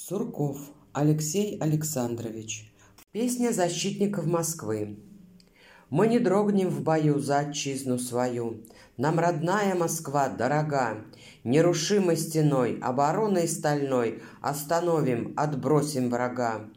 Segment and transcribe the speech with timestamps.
[0.00, 0.58] Сурков
[0.92, 2.72] Алексей Александрович.
[3.10, 4.96] Песня защитников Москвы.
[5.90, 8.62] Мы не дрогнем в бою за отчизну свою.
[8.96, 11.04] Нам родная Москва дорога.
[11.42, 16.70] Нерушимой стеной, обороной стальной Остановим, отбросим врага.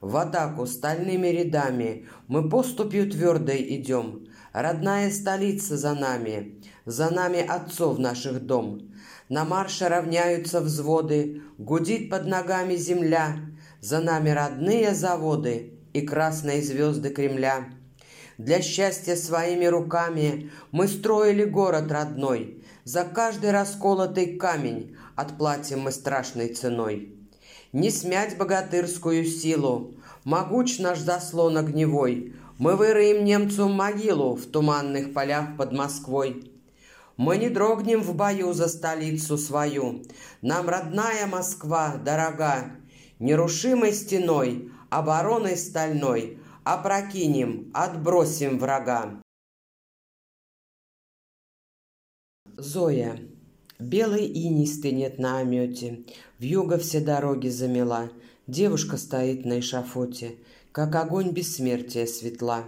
[0.00, 4.28] В атаку стальными рядами Мы поступью твердой идем.
[4.52, 8.92] Родная столица за нами, За нами отцов наших дом.
[9.28, 13.36] На марше равняются взводы, Гудит под ногами земля,
[13.80, 17.68] За нами родные заводы И красные звезды Кремля.
[18.38, 26.54] Для счастья своими руками Мы строили город родной, За каждый расколотый камень Отплатим мы страшной
[26.54, 27.17] ценой.
[27.72, 35.56] Не смять богатырскую силу, Могуч наш заслон огневой, Мы выроем немцу могилу В туманных полях
[35.56, 36.52] под Москвой.
[37.16, 40.04] Мы не дрогнем в бою за столицу свою.
[40.40, 42.70] Нам родная Москва дорога.
[43.18, 49.22] Нерушимой стеной, обороной стальной Опрокинем, отбросим врага.
[52.56, 53.18] Зоя.
[53.78, 56.00] Белый иней стынет на омете,
[56.40, 58.10] Вьюга все дороги замела,
[58.48, 60.34] Девушка стоит на эшафоте,
[60.72, 62.64] Как огонь бессмертия светла.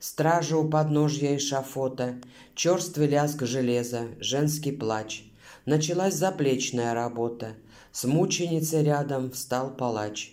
[0.00, 2.16] Стража у подножья эшафота,
[2.56, 5.24] черствый лязг железа, женский плач.
[5.66, 7.54] Началась заплечная работа.
[7.92, 10.32] С мученицей рядом встал палач.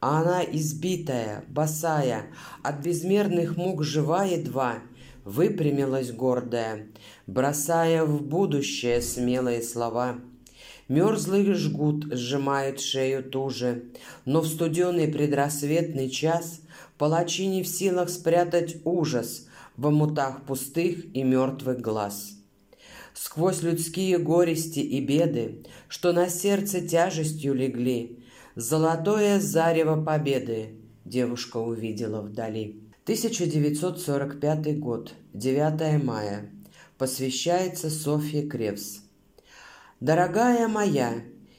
[0.00, 2.26] А она избитая, босая,
[2.62, 4.78] от безмерных мук жива едва,
[5.26, 6.86] выпрямилась гордая,
[7.26, 10.20] бросая в будущее смелые слова.
[10.88, 13.86] Мерзлый жгут сжимает шею туже,
[14.24, 16.60] но в студеный предрассветный час
[16.96, 22.30] Палачи не в силах спрятать ужас в омутах пустых и мертвых глаз.
[23.12, 28.22] Сквозь людские горести и беды, что на сердце тяжестью легли,
[28.54, 32.85] Золотое зарево победы девушка увидела вдали.
[33.06, 36.50] 1945 год, 9 мая.
[36.98, 38.98] Посвящается Софье Кревс.
[40.00, 41.12] Дорогая моя,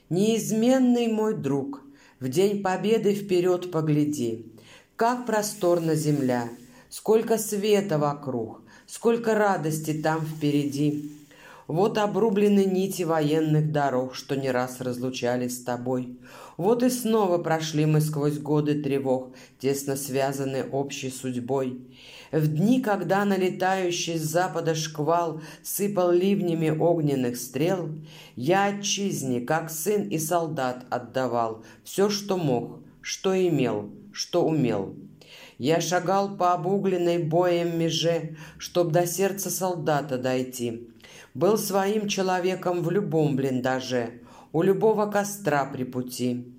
[0.09, 1.83] неизменный мой друг,
[2.19, 4.51] В день победы вперед погляди.
[4.97, 6.49] Как просторна земля,
[6.89, 11.13] сколько света вокруг, сколько радости там впереди.
[11.67, 16.17] Вот обрублены нити военных дорог, что не раз разлучались с тобой.
[16.55, 21.81] Вот и снова прошли мы сквозь годы тревог, тесно связаны общей судьбой.
[22.31, 27.89] В дни, когда налетающий с запада шквал сыпал ливнями огненных стрел,
[28.37, 34.95] я отчизне, как сын и солдат, отдавал все, что мог, что имел, что умел.
[35.57, 40.87] Я шагал по обугленной боем меже, чтоб до сердца солдата дойти.
[41.33, 44.21] Был своим человеком в любом блиндаже,
[44.53, 46.53] у любого костра при пути.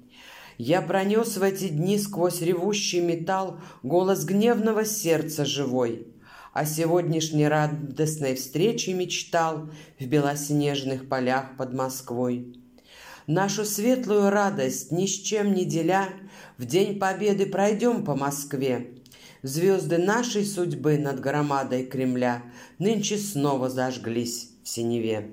[0.58, 6.08] Я пронес в эти дни сквозь ревущий металл голос гневного сердца живой.
[6.52, 9.70] О сегодняшней радостной встрече мечтал
[10.00, 12.56] в белоснежных полях под Москвой.
[13.28, 16.08] Нашу светлую радость ни с чем не деля,
[16.56, 18.94] В день победы пройдем по Москве.
[19.42, 22.42] Звезды нашей судьбы над громадой Кремля
[22.78, 25.30] Нынче снова зажглись в синеве.